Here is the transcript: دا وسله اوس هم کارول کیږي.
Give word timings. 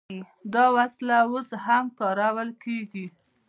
دا 0.53 0.63
وسله 0.75 1.15
اوس 1.27 1.49
هم 1.65 1.85
کارول 1.99 2.49
کیږي. 2.63 3.05